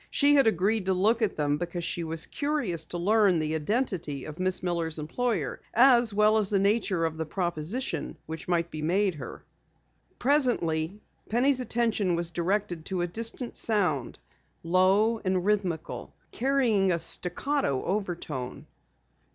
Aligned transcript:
She 0.09 0.33
had 0.33 0.47
agreed 0.47 0.87
to 0.87 0.95
look 0.95 1.21
at 1.21 1.35
them 1.35 1.59
because 1.59 1.83
she 1.83 2.03
was 2.03 2.25
curious 2.25 2.85
to 2.85 2.97
learn 2.97 3.37
the 3.37 3.53
identity 3.53 4.25
of 4.25 4.39
Miss 4.39 4.63
Miller's 4.63 4.97
employer, 4.97 5.61
as 5.75 6.11
well 6.11 6.39
as 6.39 6.49
the 6.49 6.57
nature 6.57 7.05
of 7.05 7.17
the 7.17 7.25
proposition 7.27 8.17
which 8.25 8.47
might 8.47 8.71
be 8.71 8.81
made 8.81 9.13
her. 9.13 9.45
Presently, 10.17 10.99
Penny's 11.29 11.59
attention 11.59 12.15
was 12.15 12.31
directed 12.31 12.83
to 12.85 13.01
a 13.01 13.07
distant 13.07 13.55
sound, 13.55 14.17
low 14.63 15.19
and 15.19 15.45
rhythmical, 15.45 16.15
carrying 16.31 16.91
a 16.91 16.97
staccato 16.97 17.83
overtone. 17.83 18.65